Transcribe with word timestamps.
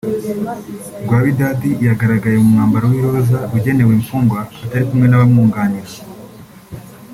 Rwabidadi 1.05 1.69
yagaragaye 1.87 2.35
mu 2.41 2.47
mwambaro 2.53 2.85
w’iroza 2.91 3.39
ugenewe 3.55 3.91
imfungwa 3.99 4.39
atari 4.63 4.83
kumwe 4.89 5.05
n’abamwunganira 5.07 5.93